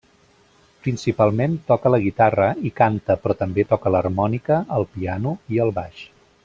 [0.85, 6.07] Principalment toca la guitarra i canta però també toca l'harmònica, el piano i el baix.